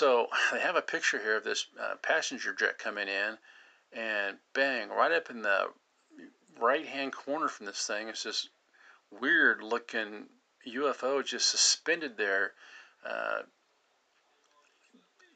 So 0.01 0.29
they 0.51 0.60
have 0.60 0.75
a 0.75 0.81
picture 0.81 1.20
here 1.20 1.38
of 1.38 1.43
this 1.43 1.67
uh, 1.79 1.93
passenger 2.01 2.55
jet 2.55 2.79
coming 2.79 3.08
in, 3.08 3.38
and 3.93 4.38
bang, 4.51 4.89
right 4.89 5.12
up 5.12 5.29
in 5.29 5.43
the 5.43 5.67
right 6.60 6.88
hand 6.88 7.13
corner 7.13 7.48
from 7.48 7.67
this 7.67 7.86
thing 7.86 8.08
is 8.08 8.24
this 8.24 8.50
weird 9.12 9.62
looking 9.62 10.25
UFO 10.67 11.24
just 11.24 11.51
suspended 11.51 12.17
there. 12.17 12.53
Uh, 13.05 13.43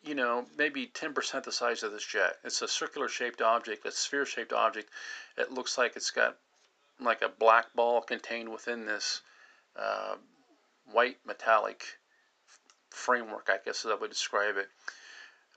you 0.04 0.16
know, 0.16 0.48
maybe 0.58 0.88
10% 0.88 1.44
the 1.44 1.52
size 1.52 1.84
of 1.84 1.92
this 1.92 2.04
jet. 2.04 2.38
It's 2.44 2.64
a 2.64 2.68
circular 2.68 3.08
shaped 3.08 3.44
object, 3.44 3.86
a 3.86 3.92
sphere 3.92 4.26
shaped 4.26 4.52
object. 4.52 4.90
It 5.38 5.52
looks 5.52 5.78
like 5.78 5.96
it's 5.96 6.10
got 6.10 6.38
like 7.00 7.22
a 7.22 7.30
black 7.30 7.72
ball 7.76 8.02
contained 8.02 8.52
within 8.52 8.88
this 8.88 9.22
uh, 9.76 10.16
white 10.92 11.20
metallic 11.24 12.00
framework, 12.96 13.50
I 13.50 13.58
guess 13.64 13.86
as 13.86 13.92
I 13.92 13.96
would 13.96 14.10
describe 14.10 14.58
it. 14.58 14.70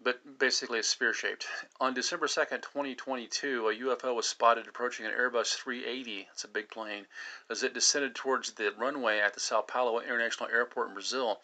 But 0.01 0.39
basically, 0.39 0.79
it's 0.79 0.89
spear 0.89 1.13
shaped. 1.13 1.49
On 1.81 1.93
December 1.93 2.27
2nd, 2.27 2.63
2022, 2.63 3.69
a 3.69 3.75
UFO 3.75 4.15
was 4.15 4.29
spotted 4.29 4.69
approaching 4.69 5.07
an 5.07 5.13
Airbus 5.13 5.55
380. 5.55 6.29
It's 6.31 6.45
a 6.45 6.49
big 6.49 6.71
plane. 6.71 7.09
As 7.51 7.65
it 7.65 7.75
descended 7.75 8.15
towards 8.15 8.53
the 8.53 8.71
runway 8.73 9.19
at 9.19 9.35
the 9.35 9.41
Sao 9.41 9.63
Paulo 9.63 10.01
International 10.01 10.49
Airport 10.51 10.89
in 10.89 10.95
Brazil, 10.95 11.43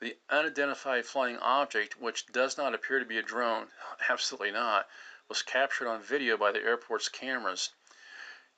the 0.00 0.16
unidentified 0.30 1.04
flying 1.04 1.38
object, 1.38 2.00
which 2.00 2.26
does 2.26 2.56
not 2.56 2.74
appear 2.74 2.98
to 2.98 3.04
be 3.04 3.18
a 3.18 3.22
drone, 3.22 3.70
absolutely 4.08 4.50
not, 4.50 4.88
was 5.28 5.42
captured 5.42 5.88
on 5.88 6.02
video 6.02 6.36
by 6.36 6.52
the 6.52 6.62
airport's 6.62 7.08
cameras. 7.08 7.70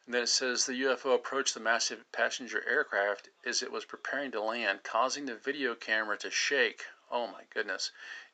And 0.07 0.15
then 0.15 0.23
it 0.23 0.29
says 0.29 0.65
the 0.65 0.83
UFO 0.83 1.17
approached 1.17 1.55
the 1.55 1.61
massive 1.61 2.11
passenger 2.13 2.63
aircraft 2.65 3.29
as 3.45 3.61
it 3.61 3.73
was 3.73 3.85
preparing 3.85 4.31
to 4.31 4.41
land, 4.41 4.85
causing 4.85 5.27
the 5.27 5.35
video 5.35 5.75
camera 5.75 6.17
to 6.19 6.31
shake. 6.31 6.87
Oh 7.11 7.27
my 7.27 7.43
goodness. 7.53 7.91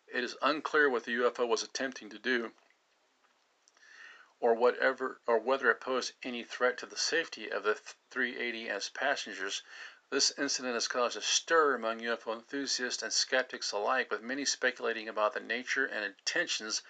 It 0.07 0.23
is 0.23 0.37
unclear 0.43 0.91
what 0.91 1.05
the 1.05 1.17
UFO 1.17 1.49
was 1.49 1.63
attempting 1.63 2.11
to 2.11 2.19
do 2.19 2.53
or 4.39 4.53
whatever 4.53 5.21
or 5.27 5.39
whether 5.39 5.71
it 5.71 5.81
posed 5.81 6.13
any 6.23 6.45
threat 6.45 6.77
to 6.77 6.85
the 6.85 6.99
safety 6.99 7.51
of 7.51 7.63
the 7.63 7.77
380 8.11 8.69
and 8.69 8.77
its 8.77 8.91
passengers. 8.91 9.63
This 10.11 10.31
incident 10.37 10.75
has 10.75 10.89
caused 10.89 11.17
a 11.17 11.23
stir 11.23 11.75
among 11.75 12.01
UFO 12.01 12.35
enthusiasts 12.35 13.03
and 13.03 13.13
skeptics 13.13 13.73
alike, 13.73 14.11
with 14.11 14.21
many 14.21 14.45
speculating 14.45 15.09
about 15.09 15.33
the 15.33 15.41
nature 15.41 15.87
and 15.87 16.05
intentions 16.05 16.83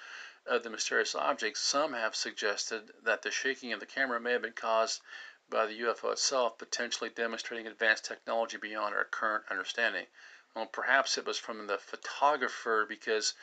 of 0.47 0.63
the 0.63 0.71
mysterious 0.71 1.15
object, 1.15 1.57
some 1.57 1.93
have 1.93 2.17
suggested 2.17 2.91
that 3.05 3.23
the 3.23 3.31
shaking 3.31 3.73
of 3.73 3.81
the 3.81 3.87
camera 3.87 4.21
may 4.21 4.33
have 4.33 4.43
been 4.43 4.53
caused 4.53 5.01
by 5.49 5.67
the 5.67 5.81
UFO 5.81 6.13
itself, 6.13 6.59
potentially 6.59 7.11
demonstrating 7.11 7.67
advanced 7.67 8.05
technology 8.05 8.57
beyond 8.57 8.95
our 8.95 9.05
current 9.05 9.45
understanding. 9.51 10.07
Well, 10.55 10.67
perhaps 10.67 11.19
it 11.19 11.27
was 11.27 11.39
from 11.39 11.67
the 11.67 11.79
photographer 11.79 12.87
because, 12.89 13.35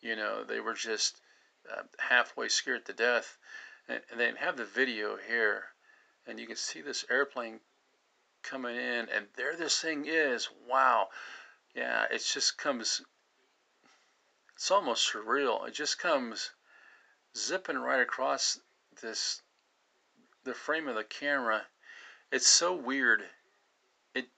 you 0.00 0.16
know, 0.16 0.44
they 0.44 0.60
were 0.60 0.74
just 0.74 1.20
uh, 1.70 1.82
halfway 1.98 2.48
scared 2.48 2.86
to 2.86 2.92
death. 2.92 3.38
And, 3.88 4.00
and 4.10 4.20
they 4.20 4.32
have 4.38 4.56
the 4.56 4.64
video 4.64 5.16
here, 5.16 5.64
and 6.26 6.40
you 6.40 6.46
can 6.46 6.56
see 6.56 6.80
this 6.80 7.04
airplane 7.10 7.60
coming 8.42 8.76
in, 8.76 9.08
and 9.08 9.26
there 9.36 9.56
this 9.56 9.80
thing 9.80 10.06
is. 10.06 10.48
Wow. 10.68 11.08
Yeah, 11.74 12.06
it 12.10 12.24
just 12.24 12.56
comes 12.56 13.02
it's 14.56 14.70
almost 14.70 15.12
surreal. 15.12 15.68
It 15.68 15.74
just 15.74 15.98
comes 15.98 16.50
zipping 17.36 17.78
right 17.78 18.00
across 18.00 18.58
this 19.02 19.42
the 20.44 20.54
frame 20.54 20.88
of 20.88 20.94
the 20.94 21.04
camera. 21.04 21.66
It's 22.32 22.46
so 22.46 22.74
weird. 22.74 23.22
It 24.14 24.28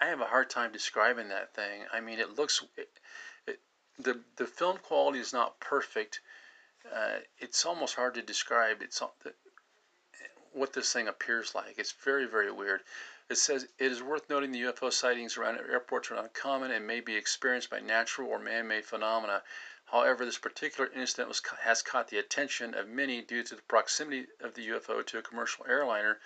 I 0.00 0.06
have 0.06 0.20
a 0.20 0.26
hard 0.26 0.50
time 0.50 0.72
describing 0.72 1.28
that 1.28 1.54
thing. 1.54 1.84
I 1.92 2.00
mean, 2.00 2.18
it 2.18 2.36
looks 2.36 2.64
it, 2.76 2.88
it, 3.46 3.60
the 3.98 4.20
the 4.36 4.46
film 4.46 4.78
quality 4.78 5.20
is 5.20 5.32
not 5.32 5.60
perfect. 5.60 6.20
Uh, 6.92 7.18
it's 7.38 7.64
almost 7.64 7.94
hard 7.94 8.14
to 8.14 8.22
describe. 8.22 8.82
It's 8.82 9.00
what 10.52 10.72
this 10.72 10.92
thing 10.92 11.06
appears 11.06 11.54
like. 11.54 11.74
It's 11.78 11.92
very, 11.92 12.26
very 12.26 12.50
weird. 12.50 12.80
It 13.30 13.38
says 13.38 13.68
it 13.78 13.92
is 13.92 14.02
worth 14.02 14.28
noting 14.28 14.50
the 14.50 14.62
UFO 14.62 14.92
sightings 14.92 15.36
around 15.36 15.58
airports 15.58 16.10
are 16.10 16.16
uncommon 16.16 16.72
and 16.72 16.84
may 16.84 16.98
be 16.98 17.14
experienced 17.14 17.70
by 17.70 17.78
natural 17.78 18.28
or 18.28 18.40
man-made 18.40 18.84
phenomena. 18.84 19.44
However, 19.84 20.24
this 20.24 20.36
particular 20.36 20.90
incident 20.92 21.28
was, 21.28 21.40
has 21.60 21.80
caught 21.80 22.08
the 22.08 22.18
attention 22.18 22.74
of 22.74 22.88
many 22.88 23.22
due 23.22 23.44
to 23.44 23.54
the 23.54 23.62
proximity 23.62 24.26
of 24.40 24.54
the 24.54 24.66
UFO 24.70 25.06
to 25.06 25.18
a 25.18 25.22
commercial 25.22 25.64
airliner 25.68 26.18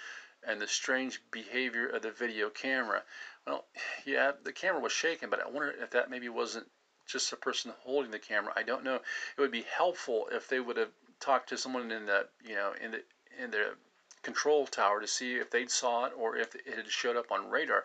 and 0.42 0.62
the 0.62 0.66
strange 0.66 1.20
behavior 1.30 1.86
of 1.86 2.00
the 2.00 2.10
video 2.10 2.48
camera. 2.48 3.04
Well, 3.46 3.66
yeah, 4.06 4.32
the 4.42 4.54
camera 4.54 4.80
was 4.80 4.92
shaking, 4.92 5.28
but 5.28 5.40
I 5.40 5.48
wonder 5.50 5.72
if 5.72 5.90
that 5.90 6.08
maybe 6.08 6.30
wasn't 6.30 6.70
just 7.06 7.30
the 7.30 7.36
person 7.36 7.74
holding 7.80 8.12
the 8.12 8.18
camera. 8.18 8.54
I 8.56 8.62
don't 8.62 8.82
know. 8.82 8.96
It 9.36 9.40
would 9.42 9.52
be 9.52 9.66
helpful 9.76 10.30
if 10.32 10.48
they 10.48 10.58
would 10.58 10.78
have 10.78 10.92
talked 11.20 11.50
to 11.50 11.58
someone 11.58 11.92
in 11.92 12.06
the, 12.06 12.28
you 12.42 12.54
know, 12.54 12.72
in 12.80 12.92
the 12.92 13.04
in 13.38 13.50
the 13.50 13.76
control 14.24 14.66
tower 14.66 15.00
to 15.00 15.06
see 15.06 15.36
if 15.36 15.50
they'd 15.50 15.70
saw 15.70 16.06
it 16.06 16.12
or 16.16 16.36
if 16.36 16.54
it 16.54 16.66
had 16.66 16.90
showed 16.90 17.16
up 17.16 17.30
on 17.30 17.50
radar. 17.50 17.84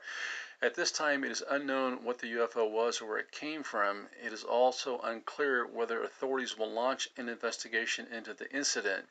At 0.61 0.75
this 0.75 0.91
time, 0.91 1.23
it 1.23 1.31
is 1.31 1.43
unknown 1.49 2.03
what 2.03 2.19
the 2.19 2.33
UFO 2.33 2.69
was 2.69 2.99
or 2.99 3.05
where 3.05 3.17
it 3.17 3.31
came 3.31 3.63
from. 3.63 4.09
It 4.21 4.33
is 4.33 4.43
also 4.43 4.99
unclear 4.99 5.65
whether 5.65 6.03
authorities 6.03 6.57
will 6.57 6.71
launch 6.71 7.07
an 7.15 7.29
investigation 7.29 8.07
into 8.07 8.33
the 8.33 8.51
incident. 8.51 9.07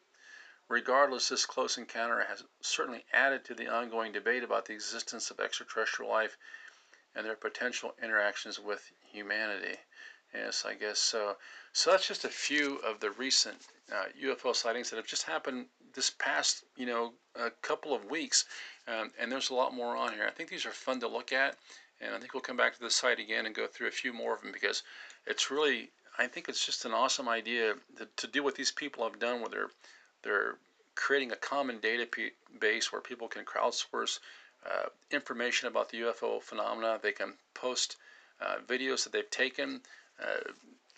Regardless, 0.68 1.28
this 1.30 1.46
close 1.46 1.78
encounter 1.78 2.24
has 2.24 2.44
certainly 2.60 3.06
added 3.12 3.44
to 3.46 3.54
the 3.54 3.68
ongoing 3.68 4.12
debate 4.12 4.42
about 4.42 4.66
the 4.66 4.74
existence 4.74 5.30
of 5.30 5.40
extraterrestrial 5.40 6.10
life 6.10 6.36
and 7.14 7.24
their 7.24 7.36
potential 7.36 7.94
interactions 8.02 8.58
with 8.58 8.92
humanity. 9.10 9.78
Yes, 10.34 10.64
I 10.66 10.74
guess 10.74 10.98
so. 10.98 11.36
So 11.72 11.90
that's 11.90 12.06
just 12.06 12.24
a 12.24 12.28
few 12.28 12.76
of 12.78 13.00
the 13.00 13.10
recent 13.12 13.56
uh, 13.92 14.06
UFO 14.22 14.54
sightings 14.54 14.90
that 14.90 14.96
have 14.96 15.06
just 15.06 15.22
happened 15.22 15.66
this 15.94 16.10
past, 16.10 16.64
you 16.76 16.86
know, 16.86 17.12
a 17.34 17.50
couple 17.62 17.94
of 17.94 18.04
weeks. 18.10 18.44
Um, 18.86 19.10
and 19.18 19.30
there's 19.30 19.50
a 19.50 19.54
lot 19.54 19.74
more 19.74 19.96
on 19.96 20.12
here. 20.12 20.26
I 20.26 20.30
think 20.30 20.48
these 20.48 20.66
are 20.66 20.70
fun 20.70 21.00
to 21.00 21.08
look 21.08 21.32
at. 21.32 21.56
And 22.00 22.14
I 22.14 22.18
think 22.18 22.34
we'll 22.34 22.40
come 22.42 22.56
back 22.56 22.74
to 22.74 22.80
the 22.80 22.90
site 22.90 23.18
again 23.18 23.46
and 23.46 23.54
go 23.54 23.66
through 23.66 23.88
a 23.88 23.92
few 23.92 24.12
more 24.12 24.34
of 24.34 24.42
them 24.42 24.52
because 24.52 24.82
it's 25.26 25.50
really, 25.50 25.90
I 26.18 26.26
think 26.26 26.48
it's 26.48 26.64
just 26.64 26.84
an 26.84 26.92
awesome 26.92 27.28
idea 27.28 27.74
to, 27.96 28.06
to 28.16 28.26
do 28.26 28.42
what 28.42 28.54
these 28.54 28.70
people 28.70 29.04
have 29.04 29.18
done 29.18 29.40
where 29.40 29.48
they're 29.48 29.70
they're 30.22 30.58
creating 30.94 31.30
a 31.32 31.36
common 31.36 31.78
database 31.78 32.92
where 32.92 33.00
people 33.00 33.28
can 33.28 33.44
crowdsource 33.44 34.18
uh, 34.66 34.88
information 35.10 35.68
about 35.68 35.88
the 35.90 35.98
UFO 35.98 36.42
phenomena. 36.42 36.98
They 37.00 37.12
can 37.12 37.34
post 37.54 37.96
uh, 38.40 38.56
videos 38.66 39.04
that 39.04 39.12
they've 39.12 39.30
taken. 39.30 39.80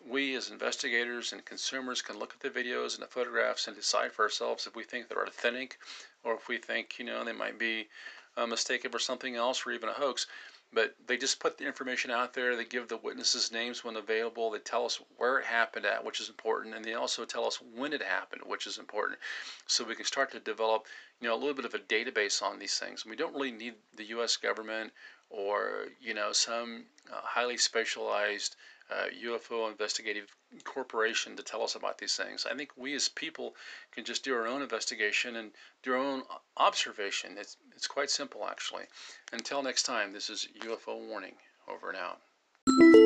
We 0.07 0.35
as 0.35 0.51
investigators 0.51 1.33
and 1.33 1.45
consumers 1.45 2.03
can 2.03 2.19
look 2.19 2.35
at 2.35 2.41
the 2.41 2.51
videos 2.51 2.95
and 2.95 3.03
the 3.03 3.07
photographs 3.07 3.69
and 3.69 3.77
decide 3.77 4.13
for 4.13 4.25
ourselves 4.25 4.67
if 4.67 4.75
we 4.75 4.83
think 4.83 5.09
they're 5.09 5.23
authentic 5.23 5.79
or 6.25 6.35
if 6.35 6.49
we 6.49 6.59
think, 6.59 6.99
you 6.99 7.05
know, 7.05 7.23
they 7.23 7.33
might 7.33 7.59
be 7.59 7.89
uh, 8.37 8.47
mistaken 8.47 8.91
for 8.91 8.99
something 8.99 9.37
else 9.37 9.65
or 9.67 9.73
even 9.73 9.89
a 9.89 9.93
hoax. 9.93 10.27
But 10.73 10.95
they 11.07 11.17
just 11.17 11.41
put 11.41 11.59
the 11.59 11.67
information 11.67 12.13
out 12.13 12.33
there. 12.33 12.55
They 12.55 12.65
give 12.65 12.87
the 12.87 12.97
witnesses 12.97 13.51
names 13.51 13.83
when 13.83 13.97
available. 13.97 14.51
They 14.51 14.61
tell 14.61 14.87
us 14.87 15.01
where 15.17 15.39
it 15.41 15.45
happened 15.45 15.85
at, 15.85 16.05
which 16.05 16.21
is 16.21 16.29
important, 16.29 16.77
and 16.77 16.85
they 16.85 16.95
also 16.95 17.25
tell 17.25 17.45
us 17.45 17.61
when 17.61 17.93
it 17.93 18.03
happened, 18.03 18.43
which 18.47 18.69
is 18.69 18.79
important. 18.79 19.19
So 19.67 19.83
we 19.83 19.97
can 19.97 20.05
start 20.05 20.31
to 20.31 20.39
develop, 20.39 20.87
you 21.21 21.27
know, 21.27 21.35
a 21.35 21.41
little 21.41 21.55
bit 21.55 21.65
of 21.65 21.75
a 21.75 21.81
database 21.81 22.41
on 22.41 22.61
these 22.61 22.79
things. 22.79 23.05
We 23.05 23.17
don't 23.17 23.35
really 23.35 23.51
need 23.51 23.75
the 23.97 24.05
U.S. 24.11 24.37
government 24.37 24.93
or 25.31 25.87
you 26.01 26.15
know 26.15 26.33
some 26.33 26.85
uh, 27.11 27.21
highly 27.23 27.57
specialized 27.57 28.57
uh, 28.91 29.07
UFO 29.25 29.71
investigative 29.71 30.35
corporation 30.65 31.37
to 31.37 31.43
tell 31.43 31.63
us 31.63 31.77
about 31.77 31.99
these 31.99 32.17
things. 32.17 32.47
I 32.51 32.57
think 32.57 32.71
we 32.77 32.95
as 32.95 33.09
people 33.09 33.55
can 33.93 34.05
just 34.05 34.25
do 34.25 34.35
our 34.35 34.47
own 34.47 34.63
investigation 34.63 35.37
and 35.37 35.53
do 35.83 35.93
our 35.93 35.99
own 35.99 36.23
observation. 36.57 37.37
It's, 37.39 37.57
it's 37.77 37.87
quite 37.87 38.11
simple, 38.11 38.47
actually. 38.49 38.85
Until 39.33 39.63
next 39.63 39.85
time, 39.85 40.13
this 40.13 40.29
is 40.29 40.49
UFO 40.63 41.09
Warning. 41.09 41.37
Over 41.69 41.91
and 41.91 41.99
out. 41.99 43.00